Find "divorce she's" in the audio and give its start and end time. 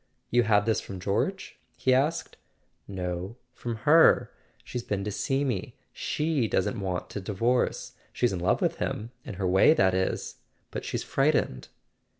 7.21-8.33